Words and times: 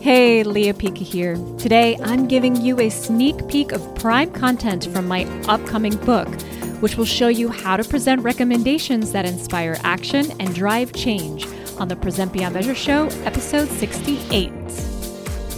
Hey, 0.00 0.44
Lea 0.44 0.72
Pica 0.72 1.02
here. 1.02 1.34
Today, 1.58 1.98
I'm 2.04 2.28
giving 2.28 2.54
you 2.54 2.78
a 2.78 2.88
sneak 2.88 3.48
peek 3.48 3.72
of 3.72 3.82
prime 3.96 4.30
content 4.30 4.86
from 4.92 5.08
my 5.08 5.24
upcoming 5.48 5.96
book, 5.96 6.28
which 6.80 6.96
will 6.96 7.04
show 7.04 7.26
you 7.26 7.48
how 7.48 7.76
to 7.76 7.82
present 7.82 8.22
recommendations 8.22 9.10
that 9.10 9.26
inspire 9.26 9.76
action 9.82 10.30
and 10.38 10.54
drive 10.54 10.92
change 10.92 11.48
on 11.80 11.88
the 11.88 11.96
Present 11.96 12.32
Beyond 12.32 12.54
Measure 12.54 12.76
Show, 12.76 13.08
episode 13.24 13.68
68. 13.70 14.52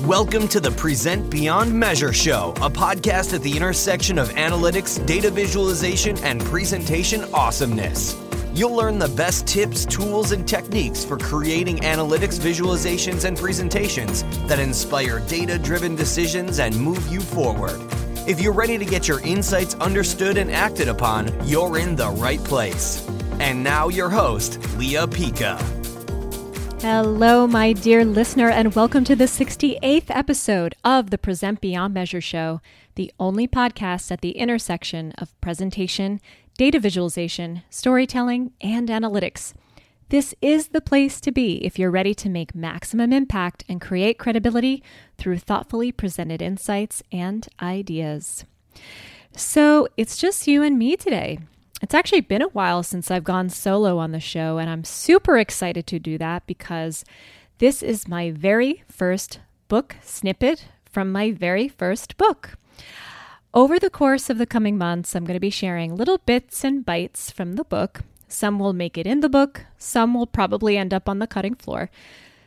Welcome 0.07 0.49
to 0.49 0.59
the 0.59 0.73
Present 0.75 1.29
Beyond 1.29 1.79
Measure 1.79 2.15
Show, 2.15 2.55
a 2.63 2.71
podcast 2.71 3.35
at 3.35 3.43
the 3.43 3.55
intersection 3.55 4.19
of 4.19 4.31
analytics, 4.31 5.05
data 5.05 5.31
visualization, 5.31 6.17
and 6.25 6.41
presentation 6.41 7.25
awesomeness. 7.35 8.15
You'll 8.53 8.75
learn 8.75 8.98
the 8.98 9.07
best 9.07 9.46
tips, 9.46 9.87
tools, 9.87 10.33
and 10.33 10.46
techniques 10.46 11.05
for 11.05 11.16
creating 11.16 11.79
analytics 11.79 12.41
visualizations 12.41 13.25
and 13.25 13.37
presentations 13.37 14.25
that 14.48 14.59
inspire 14.59 15.21
data 15.21 15.57
driven 15.57 15.95
decisions 15.95 16.59
and 16.59 16.77
move 16.77 17.06
you 17.06 17.20
forward. 17.20 17.80
If 18.27 18.41
you're 18.41 18.52
ready 18.52 18.77
to 18.77 18.84
get 18.84 19.06
your 19.06 19.20
insights 19.20 19.75
understood 19.77 20.37
and 20.37 20.51
acted 20.51 20.89
upon, 20.89 21.33
you're 21.47 21.78
in 21.78 21.95
the 21.95 22.09
right 22.09 22.42
place. 22.42 23.06
And 23.39 23.62
now, 23.62 23.89
your 23.89 24.11
host, 24.11 24.59
Lea 24.77 25.06
Pica. 25.06 25.56
Hello, 26.80 27.47
my 27.47 27.73
dear 27.73 28.05
listener, 28.05 28.51
and 28.51 28.75
welcome 28.75 29.05
to 29.05 29.14
the 29.14 29.27
68th 29.27 30.06
episode 30.09 30.75
of 30.83 31.11
the 31.11 31.19
Present 31.19 31.61
Beyond 31.61 31.95
Measure 31.95 32.20
Show, 32.20 32.61
the 32.97 33.12
only 33.20 33.47
podcast 33.47 34.11
at 34.11 34.23
the 34.23 34.33
intersection 34.33 35.12
of 35.19 35.41
presentation, 35.41 36.20
data 36.60 36.78
visualization, 36.78 37.62
storytelling, 37.70 38.52
and 38.60 38.91
analytics. 38.91 39.55
This 40.10 40.34
is 40.42 40.69
the 40.69 40.83
place 40.83 41.19
to 41.23 41.33
be 41.33 41.55
if 41.64 41.78
you're 41.78 41.91
ready 41.91 42.14
to 42.16 42.28
make 42.28 42.55
maximum 42.55 43.14
impact 43.14 43.64
and 43.66 43.80
create 43.80 44.19
credibility 44.19 44.83
through 45.16 45.38
thoughtfully 45.38 45.91
presented 45.91 46.42
insights 46.42 47.02
and 47.10 47.48
ideas. 47.62 48.44
So 49.34 49.89
it's 49.97 50.19
just 50.19 50.47
you 50.47 50.62
and 50.62 50.78
me 50.78 50.98
today. 50.98 51.39
It's 51.80 51.94
actually 51.94 52.20
been 52.20 52.42
a 52.42 52.48
while 52.48 52.83
since 52.83 53.11
I've 53.11 53.24
gone 53.24 53.48
solo 53.48 53.97
on 53.97 54.12
the 54.12 54.20
show, 54.20 54.58
and 54.58 54.69
I'm 54.69 54.84
super 54.84 55.39
excited 55.39 55.86
to 55.86 55.98
do 55.98 56.19
that 56.19 56.47
because 56.47 57.06
this 57.56 57.83
is 57.83 58.06
my 58.06 58.33
very 58.33 58.84
first 58.86 59.41
book 59.69 59.97
snippet 60.02 60.67
from 60.84 61.11
my 61.11 61.33
very 61.33 61.69
first 61.69 62.19
book. 62.19 62.58
Over 63.53 63.81
the 63.81 63.91
course 63.91 64.31
of 64.31 64.39
the 64.39 64.47
coming 64.47 64.79
months, 64.79 65.17
I'm 65.17 65.25
going 65.25 65.34
to 65.34 65.41
be 65.41 65.51
sharing 65.51 65.97
little 65.97 66.19
bits 66.19 66.62
and 66.62 66.87
bites 66.87 67.33
from 67.33 67.55
the 67.55 67.65
book. 67.65 68.03
Some 68.29 68.61
will 68.61 68.73
make 68.73 68.97
it 68.97 69.09
in 69.09 69.20
the 69.20 69.29
book, 69.29 69.67
some 69.77 70.15
will 70.15 70.29
probably 70.29 70.77
end 70.77 70.95
up 70.95 71.09
on 71.09 71.19
the 71.19 71.27
cutting 71.27 71.57
floor. 71.57 71.91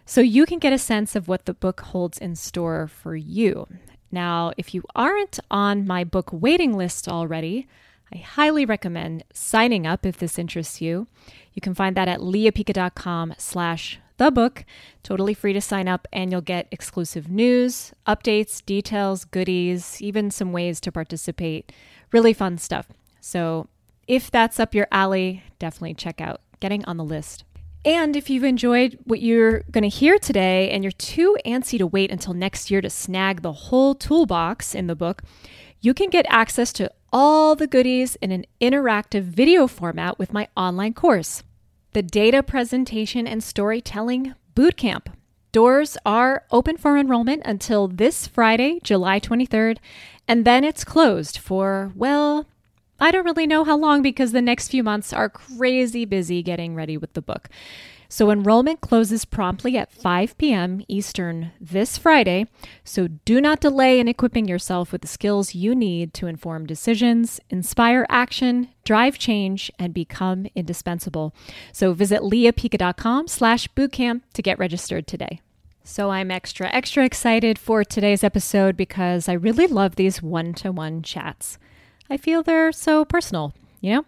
So 0.05 0.21
you 0.21 0.45
can 0.45 0.59
get 0.59 0.71
a 0.71 0.77
sense 0.77 1.13
of 1.13 1.27
what 1.27 1.45
the 1.45 1.53
book 1.53 1.81
holds 1.81 2.17
in 2.17 2.37
store 2.37 2.87
for 2.87 3.17
you. 3.17 3.67
Now, 4.13 4.53
if 4.57 4.73
you 4.73 4.83
aren't 4.95 5.39
on 5.51 5.85
my 5.85 6.05
book 6.05 6.29
waiting 6.31 6.71
list 6.77 7.09
already, 7.09 7.67
I 8.13 8.19
highly 8.19 8.63
recommend 8.63 9.25
signing 9.33 9.85
up 9.85 10.05
if 10.05 10.17
this 10.17 10.39
interests 10.39 10.79
you. 10.79 11.07
You 11.53 11.61
can 11.61 11.73
find 11.73 11.97
that 11.97 12.07
at 12.07 12.21
leapica.com 12.21 13.33
slash 13.37 13.99
the 14.17 14.31
book. 14.31 14.65
Totally 15.03 15.33
free 15.33 15.53
to 15.53 15.61
sign 15.61 15.87
up, 15.87 16.07
and 16.13 16.31
you'll 16.31 16.41
get 16.41 16.67
exclusive 16.71 17.29
news, 17.29 17.93
updates, 18.07 18.63
details, 18.65 19.25
goodies, 19.25 20.01
even 20.01 20.31
some 20.31 20.51
ways 20.51 20.79
to 20.81 20.91
participate. 20.91 21.71
Really 22.11 22.33
fun 22.33 22.57
stuff. 22.57 22.87
So, 23.21 23.67
if 24.07 24.29
that's 24.29 24.59
up 24.59 24.75
your 24.75 24.87
alley, 24.91 25.43
definitely 25.59 25.93
check 25.93 26.19
out 26.19 26.41
getting 26.59 26.83
on 26.85 26.97
the 26.97 27.03
list. 27.03 27.43
And 27.85 28.15
if 28.15 28.29
you've 28.29 28.45
enjoyed 28.45 28.97
what 29.03 29.21
you're 29.21 29.61
going 29.71 29.83
to 29.83 29.89
hear 29.89 30.17
today 30.17 30.69
and 30.69 30.83
you're 30.83 30.91
too 30.91 31.35
antsy 31.45 31.77
to 31.77 31.87
wait 31.87 32.11
until 32.11 32.33
next 32.33 32.71
year 32.71 32.81
to 32.81 32.89
snag 32.89 33.41
the 33.41 33.51
whole 33.51 33.93
toolbox 33.93 34.73
in 34.73 34.87
the 34.87 34.95
book, 34.95 35.21
you 35.81 35.93
can 35.93 36.09
get 36.09 36.25
access 36.29 36.71
to 36.73 36.89
all 37.11 37.55
the 37.55 37.67
goodies 37.67 38.15
in 38.21 38.31
an 38.31 38.45
interactive 38.61 39.23
video 39.23 39.67
format 39.67 40.17
with 40.17 40.31
my 40.31 40.47
online 40.55 40.93
course 40.93 41.43
the 41.93 42.01
Data 42.01 42.41
Presentation 42.41 43.27
and 43.27 43.43
Storytelling 43.43 44.33
Bootcamp. 44.55 45.07
Doors 45.51 45.95
are 46.05 46.43
open 46.51 46.77
for 46.77 46.97
enrollment 46.97 47.43
until 47.45 47.87
this 47.87 48.25
Friday, 48.25 48.79
July 48.83 49.19
23rd, 49.19 49.77
and 50.27 50.45
then 50.45 50.63
it's 50.63 50.83
closed 50.83 51.37
for, 51.37 51.91
well, 51.95 52.47
I 53.03 53.11
don't 53.11 53.25
really 53.25 53.45
know 53.45 53.65
how 53.65 53.75
long 53.75 54.01
because 54.01 54.31
the 54.31 54.41
next 54.41 54.69
few 54.69 54.81
months 54.81 55.11
are 55.11 55.27
crazy 55.27 56.05
busy 56.05 56.41
getting 56.41 56.73
ready 56.73 56.95
with 56.95 57.15
the 57.15 57.21
book. 57.21 57.49
So 58.07 58.31
enrollment 58.31 58.79
closes 58.79 59.25
promptly 59.25 59.77
at 59.77 59.91
5 59.91 60.37
p.m. 60.37 60.85
Eastern 60.87 61.51
this 61.59 61.97
Friday. 61.97 62.47
So 62.85 63.09
do 63.25 63.41
not 63.41 63.59
delay 63.59 63.99
in 63.99 64.07
equipping 64.07 64.47
yourself 64.47 64.93
with 64.93 65.01
the 65.01 65.09
skills 65.09 65.53
you 65.53 65.75
need 65.75 66.13
to 66.13 66.27
inform 66.27 66.65
decisions, 66.65 67.41
inspire 67.49 68.05
action, 68.07 68.69
drive 68.85 69.19
change, 69.19 69.69
and 69.77 69.93
become 69.93 70.47
indispensable. 70.55 71.35
So 71.73 71.91
visit 71.91 72.21
leapica.com 72.21 73.27
slash 73.27 73.67
bootcamp 73.75 74.21
to 74.33 74.41
get 74.41 74.57
registered 74.57 75.07
today. 75.07 75.41
So 75.83 76.09
I'm 76.09 76.31
extra, 76.31 76.69
extra 76.69 77.03
excited 77.03 77.59
for 77.59 77.83
today's 77.83 78.23
episode 78.23 78.77
because 78.77 79.27
I 79.27 79.33
really 79.33 79.67
love 79.67 79.97
these 79.97 80.21
one-to-one 80.21 81.01
chats. 81.01 81.57
I 82.13 82.17
feel 82.17 82.43
they're 82.43 82.71
so 82.71 83.05
personal, 83.05 83.55
you 83.81 83.95
know? 83.95 84.05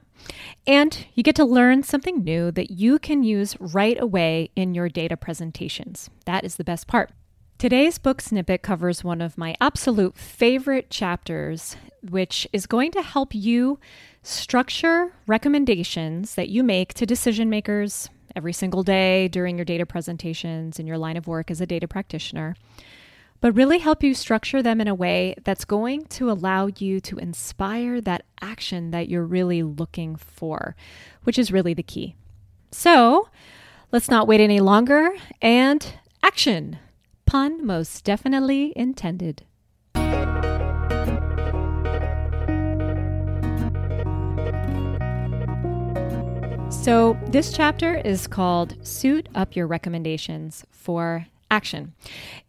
And 0.67 1.07
you 1.15 1.23
get 1.23 1.35
to 1.37 1.43
learn 1.43 1.81
something 1.81 2.23
new 2.23 2.51
that 2.51 2.69
you 2.69 2.99
can 2.99 3.23
use 3.23 3.59
right 3.59 3.99
away 3.99 4.51
in 4.55 4.75
your 4.75 4.89
data 4.89 5.17
presentations. 5.17 6.11
That 6.25 6.43
is 6.43 6.57
the 6.57 6.63
best 6.63 6.85
part. 6.85 7.09
Today's 7.57 7.97
book 7.97 8.21
snippet 8.21 8.61
covers 8.61 9.03
one 9.03 9.21
of 9.21 9.39
my 9.39 9.55
absolute 9.59 10.15
favorite 10.15 10.91
chapters, 10.91 11.77
which 12.07 12.47
is 12.53 12.67
going 12.67 12.91
to 12.91 13.01
help 13.01 13.33
you 13.33 13.79
structure 14.21 15.11
recommendations 15.25 16.35
that 16.35 16.49
you 16.49 16.61
make 16.61 16.93
to 16.93 17.07
decision 17.07 17.49
makers 17.49 18.07
every 18.35 18.53
single 18.53 18.83
day 18.83 19.27
during 19.29 19.57
your 19.57 19.65
data 19.65 19.85
presentations 19.87 20.77
in 20.77 20.85
your 20.85 20.99
line 20.99 21.17
of 21.17 21.25
work 21.25 21.49
as 21.49 21.59
a 21.59 21.65
data 21.65 21.87
practitioner 21.87 22.55
but 23.45 23.53
really 23.53 23.77
help 23.77 24.01
you 24.01 24.15
structure 24.15 24.63
them 24.63 24.81
in 24.81 24.87
a 24.87 24.95
way 24.95 25.35
that's 25.43 25.65
going 25.65 26.03
to 26.05 26.31
allow 26.31 26.65
you 26.79 26.99
to 26.99 27.15
inspire 27.19 28.01
that 28.01 28.25
action 28.41 28.89
that 28.89 29.07
you're 29.07 29.23
really 29.23 29.61
looking 29.61 30.15
for, 30.15 30.75
which 31.25 31.37
is 31.37 31.51
really 31.51 31.75
the 31.75 31.83
key. 31.83 32.15
So 32.71 33.29
let's 33.91 34.09
not 34.09 34.27
wait 34.27 34.41
any 34.41 34.59
longer 34.61 35.11
and 35.43 35.93
action. 36.23 36.79
Pun 37.27 37.63
most 37.63 38.03
definitely 38.03 38.73
intended. 38.75 39.43
So, 46.71 47.15
this 47.27 47.53
chapter 47.53 47.95
is 47.95 48.25
called 48.25 48.75
Suit 48.83 49.29
Up 49.35 49.55
Your 49.55 49.67
Recommendations 49.67 50.65
for 50.71 51.27
action. 51.55 51.93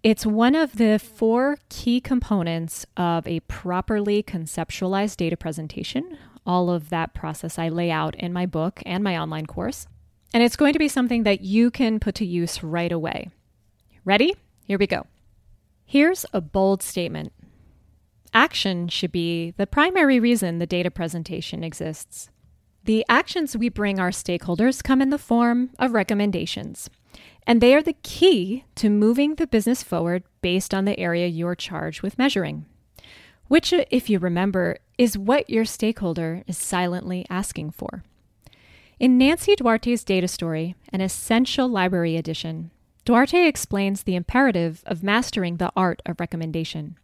It's 0.03 0.27
one 0.27 0.57
of 0.57 0.77
the 0.77 0.99
four 0.99 1.59
key 1.69 2.01
components 2.01 2.85
of 2.97 3.25
a 3.27 3.41
properly 3.41 4.21
conceptualized 4.23 5.17
data 5.17 5.37
presentation. 5.37 6.19
All 6.45 6.71
of 6.71 6.91
that 6.91 7.15
process 7.15 7.57
I 7.57 7.69
lay 7.69 7.91
out 7.91 8.17
in 8.17 8.33
my 8.33 8.47
book 8.47 8.83
and 8.85 9.05
my 9.05 9.17
online 9.17 9.47
course. 9.47 9.87
And 10.35 10.43
it's 10.43 10.57
going 10.57 10.73
to 10.73 10.81
be 10.81 10.89
something 10.89 11.23
that 11.23 11.41
you 11.41 11.71
can 11.71 12.01
put 12.01 12.17
to 12.17 12.27
use 12.27 12.65
right 12.65 12.91
away. 12.91 13.31
Ready? 14.05 14.35
Here 14.65 14.79
we 14.79 14.89
go. 14.89 15.07
Here's 15.85 16.27
a 16.33 16.41
bold 16.41 16.83
statement 16.83 17.33
Action 18.35 18.89
should 18.89 19.13
be 19.13 19.53
the 19.53 19.69
primary 19.69 20.19
reason 20.19 20.59
the 20.59 20.67
data 20.67 20.91
presentation 20.91 21.63
exists. 21.63 22.29
The 22.85 23.05
actions 23.09 23.57
we 23.57 23.69
bring 23.69 23.99
our 23.99 24.11
stakeholders 24.11 24.83
come 24.83 25.01
in 25.01 25.11
the 25.11 25.27
form 25.31 25.71
of 25.79 25.93
recommendations. 25.93 26.91
And 27.47 27.61
they 27.61 27.75
are 27.75 27.83
the 27.83 27.97
key 28.03 28.65
to 28.75 28.91
moving 28.91 29.37
the 29.37 29.47
business 29.47 29.83
forward 29.83 30.25
based 30.43 30.75
on 30.75 30.85
the 30.85 30.99
area 30.99 31.27
you're 31.29 31.55
charged 31.55 32.03
with 32.03 32.19
measuring, 32.19 32.67
which, 33.47 33.73
uh, 33.73 33.85
if 33.91 34.11
you 34.11 34.19
remember, 34.19 34.79
is 34.99 35.17
what 35.17 35.49
your 35.49 35.65
stakeholder 35.65 36.43
is 36.49 36.59
silently 36.59 37.25
asking 37.31 37.71
for. 37.71 38.03
In 38.99 39.19
Nancy 39.19 39.55
Duarte's 39.55 40.03
data 40.03 40.27
story, 40.27 40.75
an 40.93 41.01
essential 41.01 41.69
library 41.69 42.17
edition, 42.17 42.71
Duarte 43.05 43.47
explains 43.47 44.03
the 44.03 44.17
imperative 44.17 44.83
of 44.87 45.05
mastering 45.05 45.59
the 45.59 45.71
art 45.77 46.03
of 46.05 46.19
recommendation. 46.19 46.99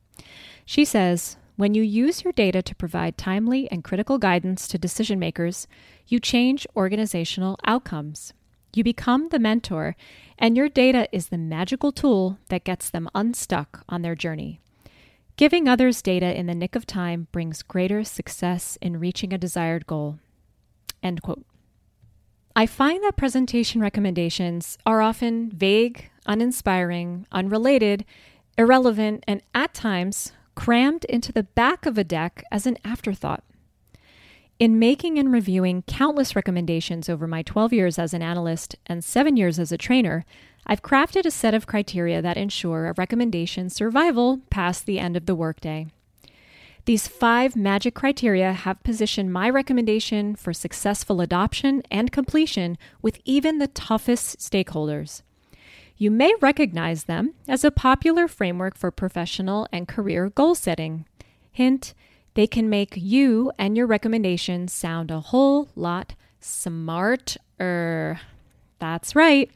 She 0.65 0.85
says, 0.85 1.37
when 1.57 1.75
you 1.75 1.83
use 1.83 2.25
your 2.25 2.33
data 2.33 2.63
to 2.63 2.75
provide 2.75 3.17
timely 3.17 3.71
and 3.71 3.85
critical 3.85 4.19
guidance 4.19 4.67
to 4.69 4.79
decision 4.79 5.19
makers, 5.19 5.69
you 6.09 6.19
change 6.19 6.67
organizational 6.75 7.59
outcomes. 7.65 8.33
You 8.75 8.83
become 8.83 9.29
the 9.29 9.39
mentor, 9.39 9.97
and 10.39 10.57
your 10.57 10.69
data 10.69 11.07
is 11.13 11.29
the 11.29 11.39
magical 11.39 11.93
tool 11.93 12.39
that 12.49 12.65
gets 12.65 12.89
them 12.89 13.09
unstuck 13.15 13.85
on 13.89 14.03
their 14.03 14.15
journey. 14.15 14.61
Giving 15.37 15.69
others 15.69 16.03
data 16.03 16.39
in 16.39 16.47
the 16.47 16.55
nick 16.55 16.75
of 16.75 16.87
time 16.87 17.29
brings 17.33 17.63
greater 17.63 18.05
success 18.05 18.79
in 18.81 19.01
reaching 19.01 19.33
a 19.33 19.39
desired 19.39 19.87
goal. 19.87 20.19
End 21.03 21.23
quote. 21.23 21.45
I 22.55 22.67
find 22.67 23.03
that 23.03 23.17
presentation 23.17 23.81
recommendations 23.81 24.77
are 24.85 25.01
often 25.01 25.51
vague, 25.51 26.11
uninspiring, 26.27 27.27
unrelated, 27.33 28.05
irrelevant, 28.59 29.25
and 29.27 29.43
at 29.55 29.73
times 29.73 30.33
crammed 30.55 31.05
into 31.07 31.33
the 31.33 31.43
back 31.43 31.87
of 31.87 31.97
a 31.97 32.05
deck 32.05 32.45
as 32.53 32.67
an 32.67 32.77
afterthought. 32.85 33.43
In 34.63 34.79
making 34.79 35.19
and 35.19 35.33
reviewing 35.33 35.83
countless 35.89 36.37
recommendations 36.37 37.09
over 37.09 37.27
my 37.27 37.43
12 37.43 37.73
years 37.73 37.99
as 37.99 38.15
an 38.15 38.23
analyst 38.23 38.77
and 38.87 39.03
seven 39.03 39.37
years 39.37 39.59
as 39.59 39.73
a 39.73 39.77
trainer, 39.77 40.25
I've 40.65 40.83
crafted 40.83 41.27
a 41.27 41.33
set 41.33 41.53
of 41.53 41.67
criteria 41.67 42.23
that 42.23 42.37
ensure 42.37 42.87
a 42.87 42.95
recommendation's 42.97 43.75
survival 43.75 44.39
past 44.51 44.87
the 44.87 45.01
end 45.01 45.17
of 45.17 45.27
the 45.27 45.35
workday. 45.35 45.89
These 46.85 47.09
five 47.09 47.57
magic 47.57 47.97
criteria 47.97 48.53
have 48.53 48.85
positioned 48.85 49.33
my 49.33 49.51
recommendation 49.51 50.37
for 50.37 50.53
successful 50.53 51.21
adoption 51.21 51.83
and 51.91 52.13
completion 52.13 52.79
with 53.03 53.19
even 53.25 53.59
the 53.59 53.67
toughest 53.67 54.39
stakeholders. 54.39 55.23
You 55.97 56.13
may 56.13 56.33
recognize 56.41 57.07
them 57.07 57.35
as 57.49 57.65
a 57.65 57.73
popular 57.73 58.29
framework 58.29 58.77
for 58.77 58.93
professional 58.93 59.67
and 59.73 59.89
career 59.89 60.31
goal 60.31 60.55
setting. 60.55 61.05
Hint, 61.51 61.95
they 62.35 62.47
can 62.47 62.69
make 62.71 62.95
you 62.97 63.53
and 63.59 63.77
your 63.77 63.87
recommendations 63.87 64.73
sound 64.73 65.11
a 65.11 65.21
whole 65.21 65.69
lot 65.77 66.15
smarter. 66.41 68.21
That's 68.79 69.15
right. 69.15 69.51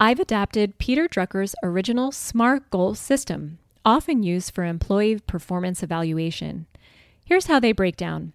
I've 0.00 0.20
adapted 0.20 0.78
Peter 0.78 1.08
Drucker's 1.08 1.54
original 1.62 2.12
SMART 2.12 2.70
goal 2.70 2.94
system, 2.94 3.58
often 3.84 4.22
used 4.22 4.54
for 4.54 4.64
employee 4.64 5.18
performance 5.18 5.82
evaluation. 5.82 6.66
Here's 7.24 7.46
how 7.46 7.58
they 7.58 7.72
break 7.72 7.96
down 7.96 8.32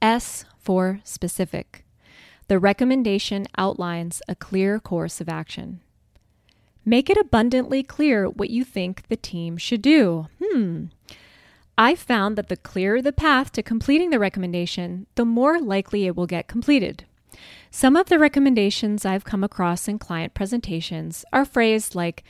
S 0.00 0.44
for 0.58 1.00
specific. 1.04 1.84
The 2.48 2.58
recommendation 2.58 3.46
outlines 3.56 4.20
a 4.28 4.34
clear 4.34 4.78
course 4.78 5.20
of 5.20 5.28
action. 5.28 5.80
Make 6.84 7.08
it 7.08 7.16
abundantly 7.16 7.82
clear 7.82 8.28
what 8.28 8.50
you 8.50 8.64
think 8.64 9.08
the 9.08 9.16
team 9.16 9.56
should 9.56 9.80
do. 9.82 10.26
Hmm. 10.42 10.86
I 11.78 11.94
found 11.94 12.36
that 12.36 12.48
the 12.48 12.56
clearer 12.56 13.00
the 13.00 13.12
path 13.12 13.52
to 13.52 13.62
completing 13.62 14.10
the 14.10 14.18
recommendation, 14.18 15.06
the 15.14 15.24
more 15.24 15.60
likely 15.60 16.06
it 16.06 16.16
will 16.16 16.26
get 16.26 16.48
completed. 16.48 17.04
Some 17.70 17.96
of 17.96 18.08
the 18.08 18.18
recommendations 18.18 19.04
I've 19.04 19.24
come 19.24 19.42
across 19.42 19.88
in 19.88 19.98
client 19.98 20.34
presentations 20.34 21.24
are 21.32 21.44
phrased 21.44 21.94
like 21.94 22.24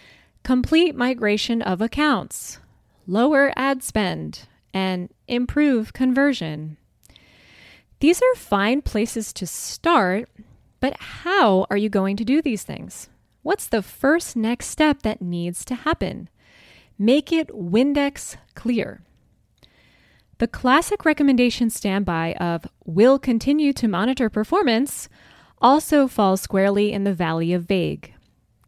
complete 0.44 0.94
migration 0.94 1.60
of 1.60 1.80
accounts, 1.80 2.60
lower 3.06 3.52
ad 3.56 3.82
spend, 3.82 4.46
and 4.72 5.10
improve 5.26 5.92
conversion. 5.92 6.76
These 8.00 8.22
are 8.22 8.34
fine 8.36 8.82
places 8.82 9.32
to 9.34 9.46
start, 9.46 10.28
but 10.80 10.96
how 10.98 11.66
are 11.70 11.76
you 11.76 11.88
going 11.88 12.16
to 12.16 12.24
do 12.24 12.40
these 12.40 12.62
things? 12.62 13.08
What's 13.42 13.66
the 13.66 13.82
first 13.82 14.36
next 14.36 14.66
step 14.68 15.02
that 15.02 15.20
needs 15.20 15.64
to 15.66 15.74
happen? 15.74 16.28
Make 16.98 17.32
it 17.32 17.48
Windex 17.48 18.36
clear. 18.54 19.02
The 20.42 20.48
classic 20.48 21.04
recommendation 21.04 21.70
standby 21.70 22.32
of 22.32 22.66
will 22.84 23.16
continue 23.16 23.72
to 23.74 23.86
monitor 23.86 24.28
performance 24.28 25.08
also 25.60 26.08
falls 26.08 26.40
squarely 26.40 26.92
in 26.92 27.04
the 27.04 27.14
valley 27.14 27.52
of 27.52 27.62
vague. 27.62 28.12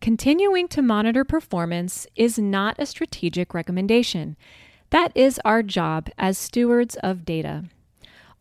Continuing 0.01 0.69
to 0.69 0.83
monitor 0.83 1.25
performance 1.25 2.07
is 2.15 2.39
not 2.39 2.77
a 2.79 2.87
strategic 2.87 3.55
recommendation. 3.55 4.37
That 4.91 5.11
is 5.17 5.41
our 5.45 5.65
job 5.65 6.11
as 6.17 6.39
stewards 6.39 6.95
of 7.03 7.25
data. 7.25 7.65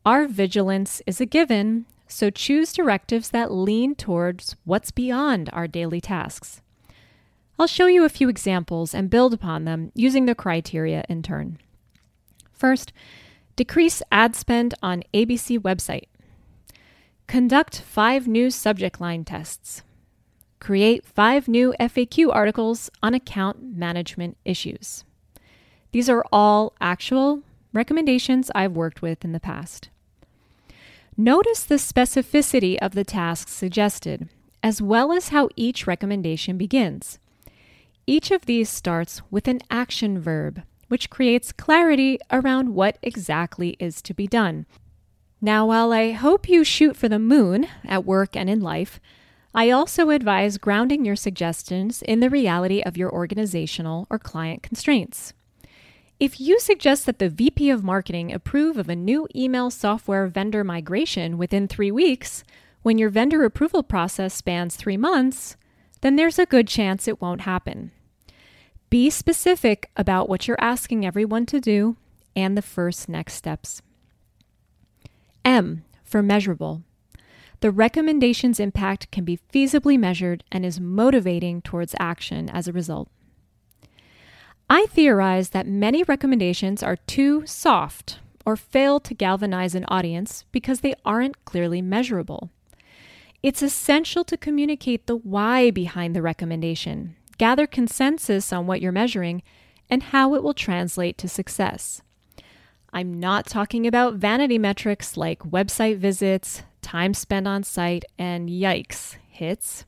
Our 0.06 0.28
vigilance 0.28 1.02
is 1.08 1.20
a 1.20 1.26
given, 1.26 1.88
so 2.08 2.30
choose 2.30 2.72
directives 2.72 3.32
that 3.32 3.52
lean 3.52 3.96
towards 3.96 4.56
what's 4.64 4.92
beyond 4.92 5.50
our 5.54 5.68
daily 5.68 6.02
tasks. 6.02 6.62
I'll 7.58 7.66
show 7.66 7.88
you 7.88 8.06
a 8.06 8.10
few 8.10 8.30
examples 8.30 8.94
and 8.94 9.10
build 9.10 9.34
upon 9.34 9.66
them 9.66 9.92
using 9.96 10.28
the 10.28 10.36
criteria 10.36 11.04
in 11.10 11.24
turn. 11.24 11.58
First, 12.52 12.94
decrease 13.56 14.02
ad 14.12 14.36
spend 14.36 14.74
on 14.82 15.04
ABC 15.14 15.60
website. 15.60 16.08
Conduct 17.28 17.82
five 17.82 18.28
new 18.28 18.50
subject 18.50 19.00
line 19.00 19.24
tests. 19.24 19.84
Create 20.60 21.06
five 21.06 21.48
new 21.48 21.74
FAQ 21.80 22.34
articles 22.34 22.90
on 23.02 23.14
account 23.14 23.62
management 23.62 24.38
issues. 24.46 25.04
These 25.92 26.10
are 26.10 26.26
all 26.32 26.74
actual 26.80 27.42
recommendations 27.74 28.50
I've 28.56 28.74
worked 28.74 29.02
with 29.02 29.26
in 29.26 29.32
the 29.32 29.40
past. 29.40 29.90
Notice 31.16 31.64
the 31.64 31.76
specificity 31.76 32.78
of 32.82 32.94
the 32.94 33.04
tasks 33.04 33.52
suggested, 33.52 34.30
as 34.64 34.82
well 34.82 35.12
as 35.12 35.30
how 35.30 35.50
each 35.56 35.86
recommendation 35.86 36.58
begins. 36.58 37.20
Each 38.08 38.32
of 38.32 38.46
these 38.46 38.70
starts 38.70 39.22
with 39.30 39.48
an 39.48 39.60
action 39.70 40.20
verb, 40.20 40.64
which 40.94 41.10
creates 41.10 41.52
clarity 41.52 42.20
around 42.30 42.76
what 42.76 43.00
exactly 43.02 43.76
is 43.80 44.00
to 44.00 44.14
be 44.14 44.28
done. 44.28 44.64
Now, 45.42 45.66
while 45.66 45.92
I 45.92 46.12
hope 46.12 46.48
you 46.48 46.64
shoot 46.64 46.96
for 46.96 47.10
the 47.10 47.18
moon 47.18 47.66
at 47.84 48.06
work 48.06 48.36
and 48.36 48.48
in 48.48 48.62
life, 48.62 49.00
I 49.56 49.72
also 49.72 50.12
advise 50.12 50.60
grounding 50.60 51.04
your 51.04 51.16
suggestions 51.16 52.04
in 52.04 52.20
the 52.20 52.30
reality 52.30 52.84
of 52.84 52.96
your 52.96 53.12
organizational 53.12 54.06
or 54.12 54.20
client 54.20 54.62
constraints. 54.62 55.34
If 56.20 56.40
you 56.40 56.60
suggest 56.60 57.08
that 57.08 57.18
the 57.18 57.28
VP 57.28 57.72
of 57.72 57.84
marketing 57.84 58.32
approve 58.32 58.78
of 58.78 58.88
a 58.88 58.96
new 58.96 59.28
email 59.36 59.72
software 59.72 60.28
vendor 60.28 60.64
migration 60.64 61.40
within 61.40 61.68
three 61.68 61.90
weeks, 61.90 62.44
when 62.84 63.00
your 63.00 63.10
vendor 63.10 63.44
approval 63.46 63.82
process 63.82 64.36
spans 64.36 64.76
three 64.76 64.98
months, 64.98 65.58
then 66.02 66.18
there's 66.18 66.38
a 66.38 66.46
good 66.46 66.68
chance 66.68 67.08
it 67.08 67.20
won't 67.20 67.42
happen. 67.42 67.90
Be 68.94 69.10
specific 69.10 69.90
about 69.98 70.30
what 70.30 70.48
you're 70.48 70.62
asking 70.62 71.04
everyone 71.04 71.48
to 71.48 71.60
do 71.60 71.96
and 72.36 72.56
the 72.56 72.62
first 72.62 73.10
next 73.10 73.34
steps. 73.34 73.82
M 75.44 75.84
for 76.04 76.22
measurable. 76.22 76.84
The 77.62 77.72
recommendation's 77.72 78.60
impact 78.60 79.10
can 79.10 79.24
be 79.24 79.40
feasibly 79.52 79.98
measured 79.98 80.44
and 80.52 80.64
is 80.64 80.80
motivating 80.80 81.64
towards 81.64 81.96
action 82.00 82.52
as 82.52 82.68
a 82.68 82.72
result. 82.72 83.10
I 84.70 84.86
theorize 84.86 85.50
that 85.50 85.66
many 85.66 86.04
recommendations 86.04 86.84
are 86.84 86.98
too 86.98 87.48
soft 87.48 88.20
or 88.46 88.56
fail 88.56 89.00
to 89.00 89.16
galvanize 89.16 89.74
an 89.74 89.86
audience 89.88 90.46
because 90.52 90.82
they 90.82 90.94
aren't 91.04 91.46
clearly 91.46 91.82
measurable. 91.82 92.52
It's 93.42 93.64
essential 93.64 94.24
to 94.26 94.38
communicate 94.38 95.08
the 95.08 95.16
why 95.16 95.72
behind 95.72 96.16
the 96.16 96.22
recommendation, 96.22 97.16
gather 97.38 97.68
consensus 97.68 98.54
on 98.54 98.68
what 98.68 98.82
you're 98.82 98.92
measuring, 98.92 99.44
and 99.90 100.04
how 100.04 100.34
it 100.36 100.44
will 100.44 100.54
translate 100.54 101.18
to 101.20 101.28
success. 101.28 102.02
I'm 102.92 103.20
not 103.20 103.48
talking 103.48 103.88
about 103.88 104.16
vanity 104.16 104.58
metrics 104.58 105.18
like 105.18 105.40
website 105.40 105.98
visits, 105.98 106.64
time 106.82 107.14
spent 107.14 107.48
on 107.48 107.64
site, 107.64 108.06
and 108.20 108.50
yikes, 108.50 109.18
hits. 109.28 109.86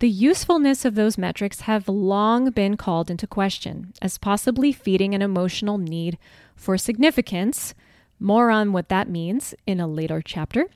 The 0.00 0.08
usefulness 0.10 0.84
of 0.84 0.96
those 0.96 1.16
metrics 1.16 1.60
have 1.60 1.88
long 1.88 2.50
been 2.50 2.76
called 2.76 3.10
into 3.10 3.26
question 3.26 3.92
as 4.02 4.18
possibly 4.18 4.72
feeding 4.72 5.14
an 5.14 5.22
emotional 5.22 5.78
need 5.78 6.18
for 6.56 6.76
significance. 6.76 7.74
More 8.18 8.50
on 8.50 8.72
what 8.72 8.88
that 8.88 9.08
means 9.08 9.54
in 9.66 9.80
a 9.80 9.86
later 9.86 10.20
chapter. 10.20 10.66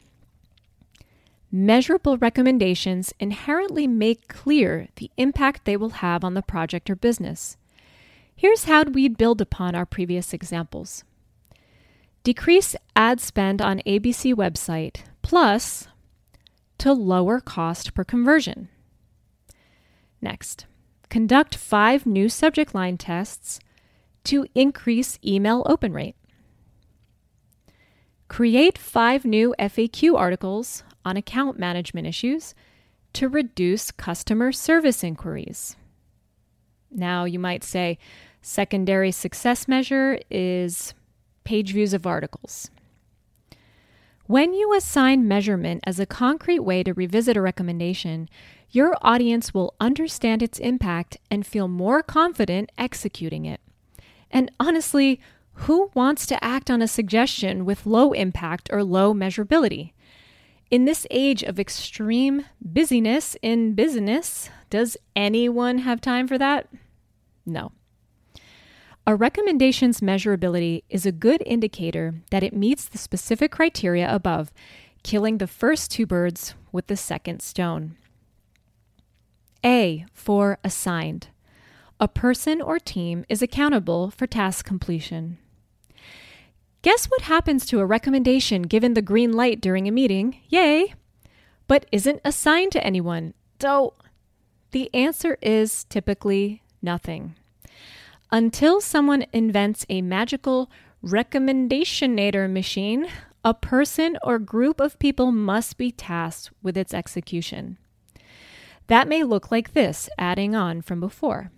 Measurable 1.50 2.19
recommendations 2.19 3.14
inherently 3.19 3.87
make 3.87 4.28
clear 4.28 4.88
the 4.97 5.11
impact 5.17 5.64
they 5.64 5.76
will 5.76 5.90
have 5.90 6.23
on 6.23 6.35
the 6.35 6.43
project 6.43 6.90
or 6.90 6.97
business. 6.97 7.57
Here's 8.37 8.64
how 8.64 8.83
we'd 8.85 9.17
build 9.17 9.40
upon 9.40 9.75
our 9.75 9.87
previous 9.87 10.35
examples. 10.35 11.05
Decrease 12.23 12.76
ad 12.95 13.21
spend 13.21 13.62
on 13.62 13.81
ABC 13.87 14.35
website 14.35 14.99
plus 15.23 15.88
to 16.76 16.93
lower 16.93 17.40
cost 17.40 17.95
per 17.95 18.05
conversion. 18.05 18.69
Next, 20.21 20.67
conduct 21.09 21.55
five 21.55 22.05
new 22.05 22.28
subject 22.28 22.75
line 22.75 22.99
tests 22.99 23.59
to 24.25 24.47
increase 24.55 25.19
email 25.25 25.62
open 25.67 25.95
rate. 25.95 26.17
Create 28.28 28.76
five 28.76 29.25
new 29.25 29.55
FAQ 29.59 30.14
articles 30.14 30.85
on 31.09 31.17
account 31.17 31.59
management 31.59 32.07
issues 32.07 32.55
to 33.15 33.29
reduce 33.29 33.91
customer 33.91 34.53
service 34.53 35.03
inquiries. 35.03 35.75
Now, 36.91 37.25
you 37.25 37.38
might 37.38 37.65
say 37.65 37.99
secondary 38.43 39.11
success 39.11 39.67
measure 39.67 40.19
is 40.31 40.93
page 41.45 41.73
views 41.73 41.95
of 41.95 42.07
articles. 42.07 42.71
When 44.27 44.53
you 44.53 44.75
assign 44.75 45.27
measurement 45.27 45.81
as 45.85 45.99
a 45.99 46.05
concrete 46.05 46.59
way 46.59 46.83
to 46.83 46.93
revisit 46.93 47.38
a 47.38 47.41
recommendation, 47.41 48.29
your 48.71 48.95
audience 49.00 49.55
will 49.55 49.75
understand 49.81 50.43
its 50.43 50.59
impact 50.59 51.17
and 51.31 51.47
feel 51.47 51.69
more 51.69 52.03
confident 52.03 52.71
executing 52.77 53.47
it. 53.47 53.61
And 54.31 54.50
honestly, 54.61 55.21
who 55.53 55.91
wants 55.95 56.27
to 56.27 56.45
act 56.45 56.71
on 56.71 56.83
a 56.83 56.87
suggestion 56.87 57.65
with 57.65 57.87
low 57.87 58.12
impact 58.12 58.69
or 58.71 58.85
low 58.85 59.15
measurability? 59.15 59.93
In 60.71 60.85
this 60.85 61.07
age 61.11 61.43
of 61.43 61.59
extreme 61.59 62.45
busyness 62.61 63.37
in 63.41 63.75
business, 63.75 64.51
Does 64.71 64.99
anyone 65.17 65.79
have 65.79 66.01
time 66.01 66.29
for 66.29 66.37
that? 66.37 66.69
No. 67.47 67.73
A 69.07 69.17
recommendation's 69.17 70.01
measurability 70.01 70.83
is 70.91 71.07
a 71.07 71.13
good 71.13 71.43
indicator 71.47 72.17
that 72.31 72.43
it 72.43 72.55
meets 72.55 72.85
the 72.87 72.99
specific 72.99 73.51
criteria 73.51 74.15
above, 74.15 74.53
killing 75.03 75.39
the 75.39 75.47
first 75.47 75.91
two 75.91 76.05
birds 76.05 76.55
with 76.71 76.89
the 76.89 76.97
second 76.97 77.41
stone. 77.41 77.97
A 79.65 80.05
for 80.13 80.59
assigned. 80.63 81.29
A 81.99 82.07
person 82.07 82.61
or 82.61 82.79
team 82.79 83.25
is 83.31 83.41
accountable 83.41 84.11
for 84.11 84.27
task 84.27 84.67
completion. 84.67 85.39
Guess 86.82 87.06
what 87.06 87.23
happens 87.23 87.66
to 87.66 87.80
a 87.80 87.87
recommendation 87.87 88.62
given 88.62 88.94
the 88.94 89.02
green 89.02 89.32
light 89.32 89.61
during 89.61 89.88
a 89.88 89.92
meeting? 89.92 90.40
Yay! 90.49 90.94
But 91.66 91.87
isn't 91.90 92.20
assigned 92.25 92.73
to 92.73 92.85
anyone. 92.85 93.35
So 93.61 93.94
the 94.70 94.92
answer 94.94 95.37
is 95.42 95.85
typically 95.85 96.62
nothing. 96.80 97.35
Until 98.30 98.80
someone 98.80 99.26
invents 99.32 99.85
a 99.88 100.02
magical 100.02 100.70
recommendationator 101.04 102.50
machine, 102.50 103.08
a 103.44 103.54
person 103.54 104.16
or 104.23 104.38
group 104.38 104.80
of 104.80 104.99
people 104.99 105.32
must 105.32 105.78
be 105.78 105.90
tasked 105.90 106.52
with 106.62 106.76
its 106.76 106.94
execution. 106.94 107.78
That 108.87 109.08
may 109.08 109.25
look 109.25 109.50
like 109.50 109.73
this, 109.73 110.08
adding 110.16 110.54
on 110.54 110.82
from 110.82 111.00
before. 111.00 111.50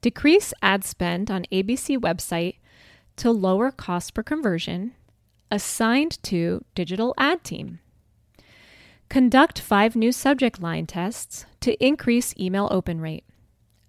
Decrease 0.00 0.54
ad 0.62 0.84
spend 0.84 1.30
on 1.30 1.46
ABC 1.52 1.98
website 1.98 2.56
to 3.16 3.30
lower 3.30 3.70
cost 3.70 4.14
per 4.14 4.22
conversion, 4.22 4.92
assigned 5.50 6.22
to 6.22 6.64
digital 6.74 7.14
ad 7.18 7.44
team. 7.44 7.78
Conduct 9.08 9.58
five 9.58 9.94
new 9.94 10.10
subject 10.10 10.62
line 10.62 10.86
tests 10.86 11.44
to 11.60 11.84
increase 11.84 12.34
email 12.38 12.68
open 12.70 13.00
rate, 13.00 13.24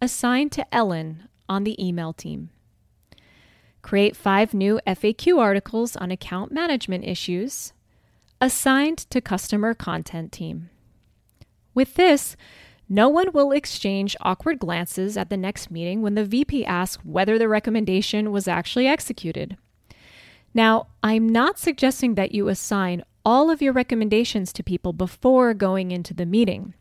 assigned 0.01 0.51
to 0.51 0.75
Ellen 0.75 1.29
on 1.47 1.63
the 1.63 1.81
email 1.81 2.11
team. 2.11 2.49
Create 3.81 4.15
five 4.15 4.53
new 4.53 4.79
FAQ 4.85 5.39
articles 5.39 5.95
on 5.95 6.11
account 6.11 6.51
management 6.51 7.05
issues, 7.05 7.73
assigned 8.41 8.97
to 8.97 9.21
customer 9.21 9.73
content 9.73 10.31
team. 10.31 10.69
With 11.73 11.95
this, 11.95 12.35
no 12.93 13.09
one 13.09 13.31
will 13.33 13.51
exchange 13.51 14.15
awkward 14.21 14.59
glances 14.59 15.17
at 15.17 15.31
the 15.31 15.35
next 15.35 15.71
meeting 15.71 16.03
when 16.03 16.13
the 16.13 16.23
VP 16.23 16.63
asks 16.63 17.03
whether 17.03 17.39
the 17.39 17.47
recommendation 17.47 18.31
was 18.31 18.47
actually 18.47 18.85
executed. 18.85 19.57
Now, 20.53 20.89
I'm 21.01 21.27
not 21.27 21.57
suggesting 21.57 22.13
that 22.13 22.33
you 22.33 22.49
assign 22.49 23.03
all 23.25 23.49
of 23.49 23.63
your 23.63 23.73
recommendations 23.73 24.53
to 24.53 24.63
people 24.63 24.93
before 24.93 25.55
going 25.55 25.89
into 25.89 26.13
the 26.13 26.27
meeting. 26.27 26.75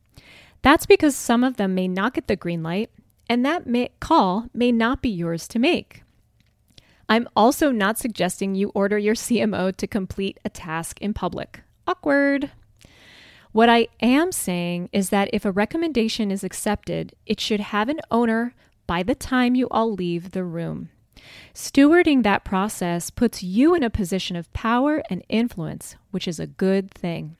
That's 0.60 0.84
because 0.84 1.16
some 1.16 1.42
of 1.42 1.56
them 1.56 1.74
may 1.74 1.88
not 1.88 2.12
get 2.12 2.28
the 2.28 2.36
green 2.36 2.62
light, 2.62 2.90
and 3.30 3.42
that 3.46 3.66
may, 3.66 3.88
call 3.98 4.48
may 4.52 4.70
not 4.70 5.00
be 5.00 5.08
yours 5.08 5.48
to 5.48 5.58
make. 5.58 6.02
I'm 7.08 7.26
also 7.34 7.70
not 7.70 7.98
suggesting 7.98 8.54
you 8.54 8.70
order 8.74 8.98
your 8.98 9.14
CMO 9.14 9.74
to 9.76 9.86
complete 9.86 10.38
a 10.44 10.50
task 10.50 11.00
in 11.00 11.14
public. 11.14 11.62
Awkward. 11.86 12.50
What 13.52 13.68
I 13.68 13.88
am 14.00 14.32
saying 14.32 14.88
is 14.92 15.10
that 15.10 15.28
if 15.32 15.44
a 15.44 15.52
recommendation 15.52 16.30
is 16.30 16.42
accepted, 16.42 17.14
it 17.26 17.38
should 17.38 17.60
have 17.60 17.90
an 17.90 18.00
owner 18.10 18.54
by 18.86 19.02
the 19.02 19.14
time 19.14 19.54
you 19.54 19.68
all 19.70 19.92
leave 19.92 20.30
the 20.30 20.44
room. 20.44 20.88
Stewarding 21.54 22.22
that 22.22 22.44
process 22.44 23.10
puts 23.10 23.42
you 23.42 23.74
in 23.74 23.82
a 23.82 23.90
position 23.90 24.36
of 24.36 24.52
power 24.54 25.02
and 25.10 25.22
influence, 25.28 25.96
which 26.10 26.26
is 26.26 26.40
a 26.40 26.46
good 26.46 26.90
thing. 26.90 27.36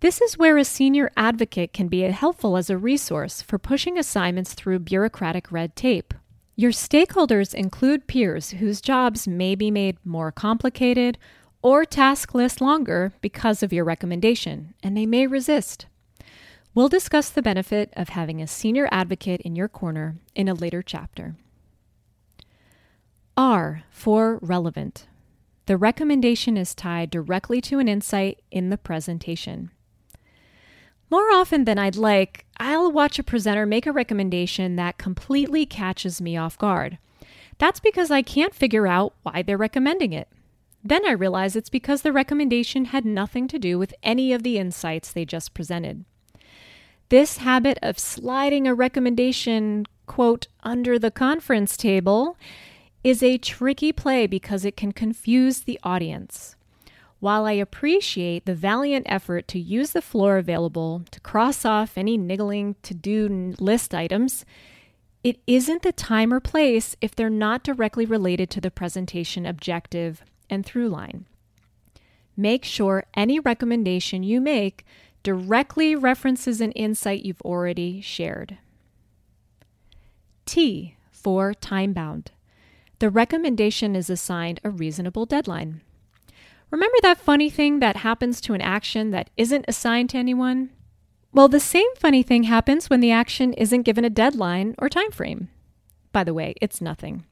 This 0.00 0.20
is 0.20 0.36
where 0.36 0.58
a 0.58 0.64
senior 0.64 1.10
advocate 1.16 1.72
can 1.72 1.86
be 1.86 2.00
helpful 2.00 2.56
as 2.56 2.68
a 2.68 2.76
resource 2.76 3.40
for 3.40 3.58
pushing 3.58 3.96
assignments 3.96 4.52
through 4.52 4.80
bureaucratic 4.80 5.50
red 5.52 5.76
tape. 5.76 6.12
Your 6.56 6.72
stakeholders 6.72 7.54
include 7.54 8.06
peers 8.06 8.50
whose 8.50 8.80
jobs 8.80 9.26
may 9.26 9.54
be 9.54 9.70
made 9.70 9.96
more 10.04 10.30
complicated 10.30 11.18
or 11.64 11.86
task 11.86 12.34
list 12.34 12.60
longer 12.60 13.14
because 13.22 13.62
of 13.62 13.72
your 13.72 13.86
recommendation, 13.86 14.74
and 14.82 14.94
they 14.94 15.06
may 15.06 15.26
resist. 15.26 15.86
We'll 16.74 16.90
discuss 16.90 17.30
the 17.30 17.40
benefit 17.40 17.90
of 17.96 18.10
having 18.10 18.42
a 18.42 18.46
senior 18.46 18.86
advocate 18.92 19.40
in 19.40 19.56
your 19.56 19.68
corner 19.68 20.16
in 20.34 20.46
a 20.46 20.52
later 20.52 20.82
chapter. 20.82 21.36
R 23.34 23.84
for 23.88 24.38
relevant. 24.42 25.06
The 25.64 25.78
recommendation 25.78 26.58
is 26.58 26.74
tied 26.74 27.10
directly 27.10 27.62
to 27.62 27.78
an 27.78 27.88
insight 27.88 28.42
in 28.50 28.68
the 28.68 28.76
presentation. 28.76 29.70
More 31.10 31.30
often 31.32 31.64
than 31.64 31.78
I'd 31.78 31.96
like, 31.96 32.44
I'll 32.58 32.92
watch 32.92 33.18
a 33.18 33.22
presenter 33.22 33.64
make 33.64 33.86
a 33.86 33.92
recommendation 33.92 34.76
that 34.76 34.98
completely 34.98 35.64
catches 35.64 36.20
me 36.20 36.36
off 36.36 36.58
guard. 36.58 36.98
That's 37.56 37.80
because 37.80 38.10
I 38.10 38.20
can't 38.20 38.54
figure 38.54 38.86
out 38.86 39.14
why 39.22 39.40
they're 39.40 39.56
recommending 39.56 40.12
it. 40.12 40.28
Then 40.86 41.06
I 41.06 41.12
realize 41.12 41.56
it's 41.56 41.70
because 41.70 42.02
the 42.02 42.12
recommendation 42.12 42.86
had 42.86 43.06
nothing 43.06 43.48
to 43.48 43.58
do 43.58 43.78
with 43.78 43.94
any 44.02 44.34
of 44.34 44.42
the 44.42 44.58
insights 44.58 45.10
they 45.10 45.24
just 45.24 45.54
presented. 45.54 46.04
This 47.08 47.38
habit 47.38 47.78
of 47.82 47.98
sliding 47.98 48.68
a 48.68 48.74
recommendation, 48.74 49.86
quote, 50.06 50.48
under 50.62 50.98
the 50.98 51.10
conference 51.10 51.78
table 51.78 52.36
is 53.02 53.22
a 53.22 53.38
tricky 53.38 53.92
play 53.92 54.26
because 54.26 54.64
it 54.64 54.76
can 54.76 54.92
confuse 54.92 55.60
the 55.60 55.80
audience. 55.82 56.54
While 57.18 57.46
I 57.46 57.52
appreciate 57.52 58.44
the 58.44 58.54
valiant 58.54 59.06
effort 59.08 59.48
to 59.48 59.58
use 59.58 59.92
the 59.92 60.02
floor 60.02 60.36
available 60.36 61.04
to 61.10 61.20
cross 61.20 61.64
off 61.64 61.96
any 61.96 62.18
niggling 62.18 62.76
to 62.82 62.92
do 62.92 63.54
list 63.58 63.94
items, 63.94 64.44
it 65.22 65.38
isn't 65.46 65.80
the 65.80 65.92
time 65.92 66.34
or 66.34 66.40
place 66.40 66.94
if 67.00 67.14
they're 67.14 67.30
not 67.30 67.62
directly 67.62 68.04
related 68.04 68.50
to 68.50 68.60
the 68.60 68.70
presentation 68.70 69.46
objective 69.46 70.22
and 70.48 70.64
through 70.64 70.88
line. 70.88 71.26
Make 72.36 72.64
sure 72.64 73.04
any 73.14 73.38
recommendation 73.38 74.22
you 74.22 74.40
make 74.40 74.84
directly 75.22 75.94
references 75.94 76.60
an 76.60 76.72
insight 76.72 77.24
you've 77.24 77.42
already 77.42 78.00
shared. 78.00 78.58
T 80.46 80.96
for 81.10 81.54
time 81.54 81.92
bound. 81.92 82.32
The 82.98 83.10
recommendation 83.10 83.96
is 83.96 84.10
assigned 84.10 84.60
a 84.62 84.70
reasonable 84.70 85.26
deadline. 85.26 85.80
Remember 86.70 86.96
that 87.02 87.18
funny 87.18 87.50
thing 87.50 87.78
that 87.80 87.96
happens 87.96 88.40
to 88.42 88.54
an 88.54 88.60
action 88.60 89.10
that 89.10 89.30
isn't 89.36 89.64
assigned 89.68 90.10
to 90.10 90.18
anyone? 90.18 90.70
Well, 91.32 91.48
the 91.48 91.60
same 91.60 91.88
funny 91.96 92.22
thing 92.22 92.44
happens 92.44 92.90
when 92.90 93.00
the 93.00 93.10
action 93.10 93.52
isn't 93.54 93.82
given 93.82 94.04
a 94.04 94.10
deadline 94.10 94.74
or 94.78 94.88
time 94.88 95.10
frame. 95.10 95.48
By 96.12 96.24
the 96.24 96.34
way, 96.34 96.54
it's 96.60 96.80
nothing. 96.80 97.24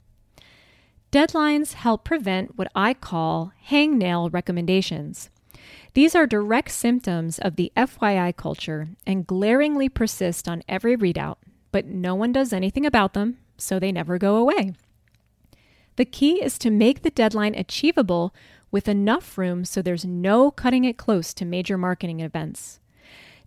Deadlines 1.13 1.75
help 1.75 2.05
prevent 2.05 2.57
what 2.57 2.73
I 2.75 2.95
call 2.95 3.53
hangnail 3.69 4.33
recommendations. 4.33 5.29
These 5.93 6.15
are 6.15 6.27
direct 6.27 6.71
symptoms 6.71 7.39
of 7.39 7.57
the 7.57 7.71
FYI 7.77 8.35
culture 8.35 8.89
and 9.07 9.27
glaringly 9.27 9.91
persist 9.91 10.49
on 10.49 10.63
every 10.67 10.97
readout, 10.97 11.37
but 11.71 11.85
no 11.85 12.15
one 12.15 12.33
does 12.33 12.51
anything 12.51 12.87
about 12.87 13.13
them, 13.13 13.37
so 13.59 13.79
they 13.79 13.93
never 13.93 14.17
go 14.17 14.37
away. 14.37 14.73
The 15.97 16.07
key 16.07 16.43
is 16.43 16.57
to 16.61 16.71
make 16.71 17.03
the 17.03 17.11
deadline 17.11 17.55
achievable 17.57 18.35
with 18.71 18.89
enough 18.89 19.37
room 19.37 19.67
so 19.67 19.83
there's 19.83 20.07
no 20.07 20.51
cutting 20.51 20.85
it 20.85 20.97
close 20.97 21.35
to 21.35 21.45
major 21.45 21.77
marketing 21.77 22.21
events. 22.21 22.81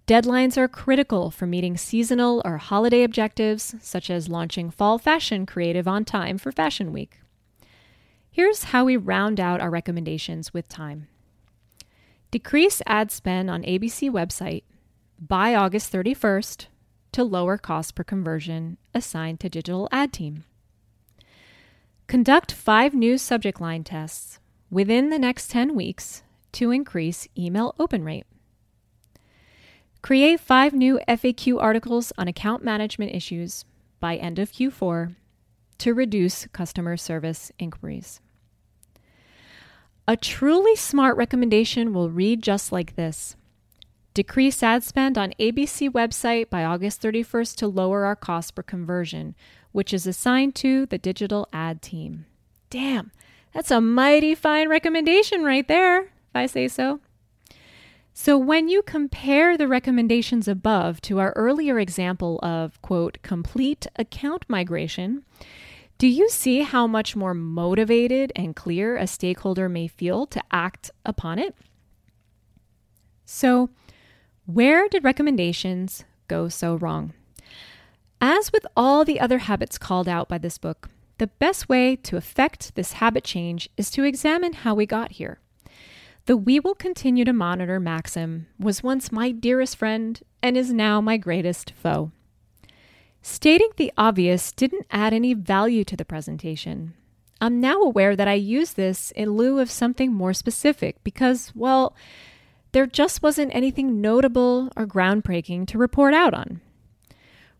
Deadlines 0.05 0.55
are 0.55 0.67
critical 0.67 1.31
for 1.31 1.47
meeting 1.47 1.77
seasonal 1.77 2.43
or 2.45 2.57
holiday 2.57 3.01
objectives, 3.01 3.73
such 3.81 4.11
as 4.11 4.29
launching 4.29 4.69
fall 4.69 4.99
fashion 4.99 5.47
creative 5.47 5.87
on 5.87 6.05
time 6.05 6.37
for 6.37 6.51
Fashion 6.51 6.93
Week. 6.93 7.17
Here's 8.35 8.65
how 8.65 8.83
we 8.83 8.97
round 8.97 9.39
out 9.39 9.61
our 9.61 9.69
recommendations 9.69 10.53
with 10.53 10.67
time. 10.67 11.07
Decrease 12.31 12.81
ad 12.85 13.09
spend 13.09 13.49
on 13.49 13.63
ABC 13.63 14.11
website 14.11 14.63
by 15.17 15.55
August 15.55 15.93
31st 15.93 16.65
to 17.13 17.23
lower 17.23 17.57
cost 17.57 17.95
per 17.95 18.03
conversion 18.03 18.77
assigned 18.93 19.39
to 19.39 19.47
digital 19.47 19.87
ad 19.89 20.11
team. 20.11 20.43
Conduct 22.07 22.51
five 22.51 22.93
new 22.93 23.17
subject 23.17 23.61
line 23.61 23.85
tests 23.85 24.39
within 24.69 25.11
the 25.11 25.19
next 25.19 25.49
10 25.49 25.73
weeks 25.73 26.21
to 26.51 26.71
increase 26.71 27.29
email 27.37 27.73
open 27.79 28.03
rate. 28.03 28.25
Create 30.01 30.41
five 30.41 30.73
new 30.73 30.99
FAQ 31.07 31.61
articles 31.61 32.11
on 32.17 32.27
account 32.27 32.65
management 32.65 33.15
issues 33.15 33.63
by 34.01 34.17
end 34.17 34.39
of 34.39 34.51
Q4 34.51 35.15
to 35.77 35.93
reduce 35.93 36.47
customer 36.47 36.97
service 36.97 37.53
inquiries. 37.57 38.19
A 40.07 40.15
truly 40.15 40.75
smart 40.75 41.17
recommendation 41.17 41.91
will 41.91 42.11
read 42.11 42.43
just 42.43 42.71
like 42.71 42.95
this 42.95 43.35
Decrease 44.13 44.61
ad 44.61 44.83
spend 44.83 45.17
on 45.17 45.33
ABC 45.39 45.89
website 45.89 46.49
by 46.49 46.63
August 46.63 47.01
31st 47.01 47.55
to 47.57 47.67
lower 47.67 48.05
our 48.05 48.15
cost 48.15 48.53
per 48.53 48.61
conversion, 48.61 49.35
which 49.71 49.93
is 49.93 50.05
assigned 50.05 50.53
to 50.55 50.85
the 50.85 50.99
digital 50.99 51.49
ad 51.51 51.81
team. 51.81 52.25
Damn, 52.69 53.11
that's 53.51 53.71
a 53.71 53.81
mighty 53.81 54.35
fine 54.35 54.69
recommendation 54.69 55.43
right 55.43 55.67
there, 55.67 56.01
if 56.03 56.35
I 56.35 56.45
say 56.45 56.67
so. 56.67 56.99
So, 58.13 58.37
when 58.37 58.69
you 58.69 58.83
compare 58.83 59.57
the 59.57 59.67
recommendations 59.67 60.47
above 60.47 61.01
to 61.01 61.19
our 61.19 61.33
earlier 61.35 61.79
example 61.79 62.39
of, 62.41 62.81
quote, 62.81 63.17
complete 63.23 63.87
account 63.97 64.45
migration, 64.47 65.25
do 65.97 66.07
you 66.07 66.29
see 66.29 66.61
how 66.61 66.87
much 66.87 67.15
more 67.15 67.33
motivated 67.33 68.31
and 68.35 68.55
clear 68.55 68.97
a 68.97 69.07
stakeholder 69.07 69.69
may 69.69 69.87
feel 69.87 70.25
to 70.27 70.43
act 70.51 70.91
upon 71.05 71.39
it? 71.39 71.55
So, 73.25 73.69
where 74.45 74.89
did 74.89 75.03
recommendations 75.03 76.03
go 76.27 76.49
so 76.49 76.75
wrong? 76.75 77.13
As 78.19 78.51
with 78.51 78.65
all 78.75 79.05
the 79.05 79.19
other 79.19 79.39
habits 79.39 79.77
called 79.77 80.07
out 80.07 80.27
by 80.27 80.37
this 80.37 80.57
book, 80.57 80.89
the 81.17 81.27
best 81.27 81.69
way 81.69 81.95
to 81.95 82.17
effect 82.17 82.75
this 82.75 82.93
habit 82.93 83.23
change 83.23 83.69
is 83.77 83.89
to 83.91 84.03
examine 84.03 84.53
how 84.53 84.75
we 84.75 84.85
got 84.85 85.13
here. 85.13 85.39
The 86.25 86.35
we 86.35 86.59
will 86.59 86.75
continue 86.75 87.23
to 87.23 87.33
monitor 87.33 87.79
maxim 87.79 88.47
was 88.59 88.83
once 88.83 89.11
my 89.11 89.31
dearest 89.31 89.77
friend 89.77 90.19
and 90.41 90.57
is 90.57 90.73
now 90.73 90.99
my 90.99 91.17
greatest 91.17 91.71
foe. 91.71 92.11
Stating 93.27 93.69
the 93.77 93.91
obvious 93.97 94.51
didn't 94.51 94.85
add 94.91 95.11
any 95.11 95.33
value 95.33 95.83
to 95.85 95.97
the 95.97 96.05
presentation. 96.05 96.93
I'm 97.41 97.59
now 97.59 97.81
aware 97.81 98.15
that 98.15 98.27
I 98.27 98.35
used 98.35 98.75
this 98.75 99.09
in 99.15 99.31
lieu 99.31 99.57
of 99.57 99.71
something 99.71 100.13
more 100.13 100.31
specific 100.31 101.03
because, 101.03 101.51
well, 101.55 101.95
there 102.71 102.85
just 102.85 103.23
wasn't 103.23 103.55
anything 103.55 103.99
notable 103.99 104.69
or 104.75 104.85
groundbreaking 104.85 105.65
to 105.69 105.79
report 105.79 106.13
out 106.13 106.35
on. 106.35 106.61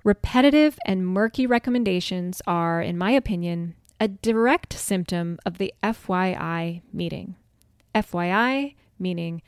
Repetitive 0.03 0.77
and 0.85 1.07
murky 1.07 1.47
recommendations 1.47 2.43
are, 2.45 2.79
in 2.79 2.95
my 2.95 3.09
opinion, 3.09 3.73
a 3.99 4.07
direct 4.07 4.71
symptom 4.71 5.39
of 5.47 5.57
the 5.57 5.73
FYI 5.81 6.83
meeting. 6.93 7.37
FYI, 7.95 8.75
meaning 8.99 9.41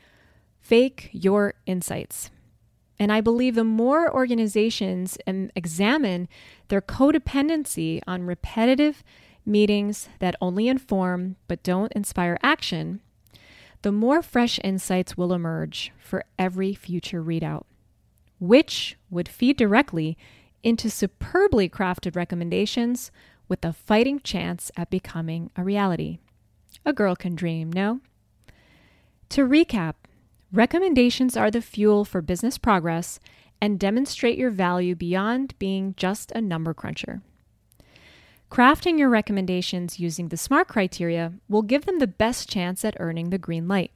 fake 0.60 1.10
your 1.12 1.54
insights. 1.64 2.32
And 2.98 3.12
I 3.12 3.20
believe 3.20 3.54
the 3.54 3.64
more 3.64 4.12
organizations 4.12 5.18
examine 5.26 6.28
their 6.68 6.80
codependency 6.80 8.00
on 8.06 8.24
repetitive 8.24 9.04
meetings 9.46 10.08
that 10.18 10.34
only 10.40 10.68
inform 10.68 11.36
but 11.46 11.62
don't 11.62 11.92
inspire 11.92 12.38
action, 12.42 13.00
the 13.82 13.92
more 13.92 14.20
fresh 14.22 14.58
insights 14.64 15.16
will 15.16 15.32
emerge 15.32 15.92
for 15.98 16.24
every 16.38 16.74
future 16.74 17.22
readout, 17.22 17.64
which 18.40 18.96
would 19.10 19.28
feed 19.28 19.56
directly 19.56 20.18
into 20.64 20.90
superbly 20.90 21.68
crafted 21.68 22.16
recommendations 22.16 23.12
with 23.46 23.64
a 23.64 23.72
fighting 23.72 24.18
chance 24.20 24.72
at 24.76 24.90
becoming 24.90 25.50
a 25.56 25.62
reality. 25.62 26.18
A 26.84 26.92
girl 26.92 27.14
can 27.14 27.36
dream, 27.36 27.72
no? 27.72 28.00
To 29.30 29.46
recap, 29.46 29.94
recommendations 30.52 31.36
are 31.36 31.50
the 31.50 31.62
fuel 31.62 32.04
for 32.04 32.22
business 32.22 32.58
progress 32.58 33.20
and 33.60 33.78
demonstrate 33.78 34.38
your 34.38 34.50
value 34.50 34.94
beyond 34.94 35.58
being 35.58 35.94
just 35.96 36.30
a 36.32 36.40
number 36.40 36.72
cruncher. 36.74 37.22
Crafting 38.50 38.98
your 38.98 39.10
recommendations 39.10 40.00
using 40.00 40.28
the 40.28 40.36
SMART 40.36 40.68
criteria 40.68 41.34
will 41.48 41.62
give 41.62 41.84
them 41.84 41.98
the 41.98 42.06
best 42.06 42.48
chance 42.48 42.84
at 42.84 42.96
earning 42.98 43.30
the 43.30 43.38
green 43.38 43.68
light. 43.68 43.90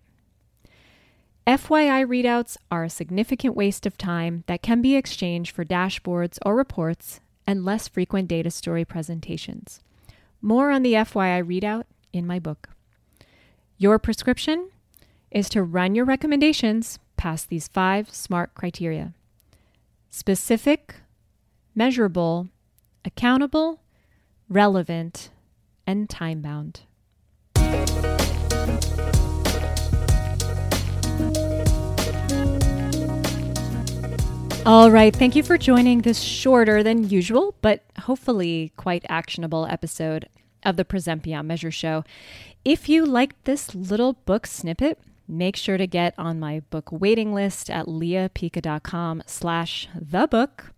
FYI 1.46 2.06
readouts 2.06 2.56
are 2.70 2.84
a 2.84 2.90
significant 2.90 3.56
waste 3.56 3.86
of 3.86 3.98
time 3.98 4.44
that 4.46 4.62
can 4.62 4.82
be 4.82 4.94
exchanged 4.94 5.54
for 5.54 5.64
dashboards 5.64 6.38
or 6.44 6.54
reports 6.54 7.20
and 7.46 7.64
less 7.64 7.88
frequent 7.88 8.28
data 8.28 8.50
story 8.50 8.84
presentations. 8.84 9.80
More 10.40 10.70
on 10.70 10.82
the 10.82 10.92
FYI 10.92 11.42
readout 11.42 11.84
in 12.12 12.26
my 12.26 12.38
book. 12.38 12.68
Your 13.78 13.98
prescription 13.98 14.70
is 15.32 15.48
to 15.48 15.62
run 15.62 15.94
your 15.94 16.04
recommendations 16.04 16.98
past 17.16 17.48
these 17.48 17.68
five 17.68 18.12
SMART 18.14 18.54
criteria 18.54 19.14
specific, 20.10 20.96
measurable, 21.74 22.48
accountable, 23.04 23.80
relevant, 24.48 25.30
and 25.86 26.08
time 26.10 26.42
bound. 26.42 26.82
All 34.64 34.92
right, 34.92 35.14
thank 35.16 35.34
you 35.34 35.42
for 35.42 35.58
joining 35.58 36.02
this 36.02 36.20
shorter 36.20 36.84
than 36.84 37.08
usual, 37.08 37.56
but 37.62 37.82
hopefully 38.02 38.72
quite 38.76 39.04
actionable 39.08 39.66
episode 39.66 40.28
of 40.62 40.76
the 40.76 40.84
Present 40.84 41.22
Beyond 41.22 41.48
Measure 41.48 41.72
show. 41.72 42.04
If 42.64 42.88
you 42.88 43.04
liked 43.04 43.44
this 43.44 43.74
little 43.74 44.12
book 44.12 44.46
snippet, 44.46 45.00
make 45.26 45.56
sure 45.56 45.76
to 45.76 45.86
get 45.86 46.14
on 46.18 46.40
my 46.40 46.60
book 46.70 46.90
waiting 46.92 47.32
list 47.32 47.70
at 47.70 47.86
leapica.com 47.86 49.22
slash 49.26 49.88
the 49.94 50.26
book. 50.26 50.72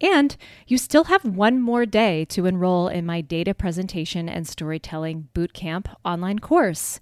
And 0.00 0.36
you 0.66 0.76
still 0.76 1.04
have 1.04 1.24
one 1.24 1.60
more 1.60 1.86
day 1.86 2.24
to 2.26 2.46
enroll 2.46 2.88
in 2.88 3.06
my 3.06 3.20
data 3.20 3.54
presentation 3.54 4.28
and 4.28 4.46
storytelling 4.46 5.28
bootcamp 5.34 5.86
online 6.04 6.40
course. 6.40 7.00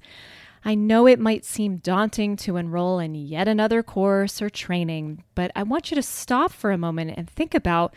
I 0.65 0.77
know 0.77 1.07
it 1.07 1.19
might 1.19 1.45
seem 1.45 1.79
daunting 1.79 2.37
to 2.37 2.57
enroll 2.57 3.01
in 3.01 3.15
yet 3.15 3.49
another 3.49 3.83
course 3.83 4.41
or 4.41 4.49
training, 4.49 5.25
but 5.35 5.51
I 5.57 5.65
want 5.65 5.91
you 5.91 5.97
to 5.97 6.03
stop 6.03 6.53
for 6.53 6.71
a 6.71 6.79
moment 6.79 7.15
and 7.17 7.29
think 7.29 7.55
about 7.55 7.95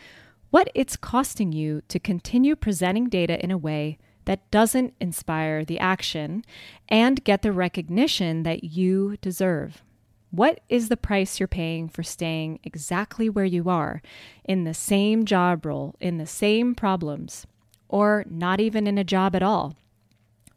what 0.50 0.70
it's 0.74 0.96
costing 0.96 1.52
you 1.52 1.82
to 1.88 2.00
continue 2.00 2.56
presenting 2.56 3.08
data 3.08 3.42
in 3.44 3.50
a 3.50 3.58
way 3.58 3.98
that 4.26 4.50
doesn't 4.50 4.94
inspire 5.00 5.64
the 5.64 5.78
action 5.78 6.44
and 6.88 7.24
get 7.24 7.42
the 7.42 7.52
recognition 7.52 8.42
that 8.42 8.64
you 8.64 9.16
deserve. 9.20 9.82
What 10.30 10.60
is 10.68 10.88
the 10.88 10.96
price 10.96 11.40
you're 11.40 11.46
paying 11.46 11.88
for 11.88 12.02
staying 12.02 12.58
exactly 12.62 13.30
where 13.30 13.44
you 13.44 13.70
are, 13.70 14.02
in 14.44 14.64
the 14.64 14.74
same 14.74 15.24
job 15.24 15.64
role, 15.64 15.94
in 16.00 16.18
the 16.18 16.26
same 16.26 16.74
problems, 16.74 17.46
or 17.88 18.24
not 18.28 18.60
even 18.60 18.86
in 18.86 18.98
a 18.98 19.04
job 19.04 19.34
at 19.34 19.42
all? 19.42 19.76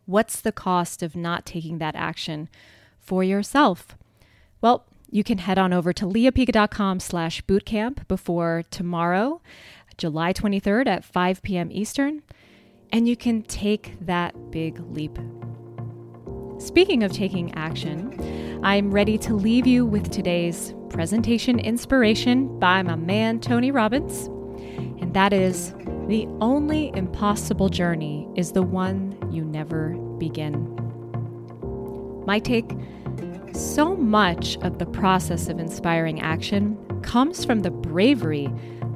What's 0.06 0.42
the 0.42 0.52
cost 0.52 1.02
of 1.04 1.16
not 1.16 1.46
taking 1.46 1.78
that 1.78 1.96
action 1.96 2.50
for 3.00 3.24
yourself? 3.24 3.96
Well, 4.60 4.86
you 5.12 5.24
can 5.24 5.38
head 5.38 5.58
on 5.58 5.72
over 5.72 5.94
to 5.94 6.06
leapica.com 6.06 7.00
slash 7.00 7.44
bootcamp 7.44 8.08
before 8.08 8.64
tomorrow, 8.72 9.42
July 9.98 10.34
23rd 10.34 10.88
at 10.88 11.06
5 11.06 11.42
p.m. 11.44 11.72
Eastern 11.72 12.24
and 12.92 13.08
you 13.08 13.16
can 13.16 13.42
take 13.44 13.94
that 14.02 14.52
big 14.52 14.80
leap. 14.92 15.18
Speaking 16.58 17.04
of 17.04 17.12
taking 17.14 17.54
action, 17.56 18.60
I'm 18.64 18.92
ready 18.92 19.18
to 19.20 19.34
leave 19.34 19.66
you 19.66 19.86
with 19.86 20.12
today's 20.12 20.74
presentation 20.90 21.60
inspiration 21.60 22.60
by 22.60 22.82
my 22.84 22.96
man 22.96 23.40
Tony 23.40 23.72
Robbins, 23.72 24.28
and 25.02 25.14
that 25.14 25.32
is 25.32 25.74
the 26.08 26.28
only 26.42 26.92
impossible 26.96 27.70
journey 27.70 28.28
is 28.36 28.52
the 28.52 28.64
one 28.64 29.18
you 29.32 29.46
never 29.46 29.90
begin. 30.18 30.76
My 32.26 32.40
take 32.40 32.72
so 33.54 33.96
much 33.96 34.58
of 34.58 34.80
the 34.80 34.86
process 34.86 35.48
of 35.48 35.60
inspiring 35.60 36.22
action 36.22 36.78
comes 37.02 37.46
from 37.46 37.62
the 37.62 37.72
bravery 37.72 38.50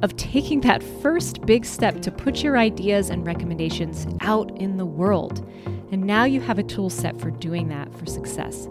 of 0.04 0.14
taking 0.18 0.60
that 0.60 0.82
first 1.00 1.40
big 1.46 1.64
step 1.64 2.02
to 2.02 2.10
put 2.10 2.42
your 2.42 2.58
ideas 2.58 3.08
and 3.08 3.26
recommendations 3.26 4.06
out 4.20 4.54
in 4.60 4.76
the 4.76 4.84
world. 4.84 5.50
And 5.92 6.04
now 6.04 6.24
you 6.24 6.42
have 6.42 6.58
a 6.58 6.62
tool 6.62 6.90
set 6.90 7.18
for 7.18 7.30
doing 7.30 7.68
that 7.68 7.92
for 7.94 8.04
success. 8.04 8.68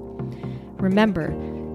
Remember, 0.78 1.30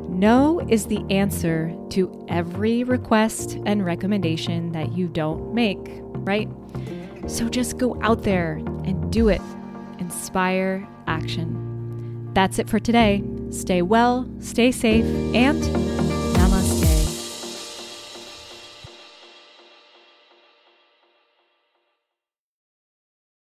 no 0.08 0.60
is 0.68 0.86
the 0.86 1.04
answer 1.10 1.74
to 1.90 2.24
every 2.28 2.84
request 2.84 3.58
and 3.66 3.84
recommendation 3.84 4.70
that 4.72 4.92
you 4.92 5.08
don't 5.08 5.52
make, 5.52 5.88
right? 6.14 6.48
So 7.26 7.48
just 7.48 7.78
go 7.78 8.00
out 8.00 8.22
there 8.22 8.62
and 8.84 9.10
do 9.10 9.28
it. 9.28 9.42
Inspire 9.98 10.86
action. 11.08 12.30
That's 12.32 12.60
it 12.60 12.70
for 12.70 12.78
today. 12.78 13.24
Stay 13.50 13.82
well, 13.82 14.28
stay 14.38 14.70
safe, 14.70 15.04
and 15.34 15.87